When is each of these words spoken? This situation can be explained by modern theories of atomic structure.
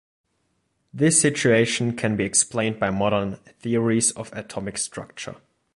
This 0.91 1.21
situation 1.21 1.95
can 1.95 2.15
be 2.15 2.23
explained 2.23 2.79
by 2.79 2.89
modern 2.89 3.35
theories 3.59 4.09
of 4.09 4.33
atomic 4.33 4.79
structure. 4.79 5.35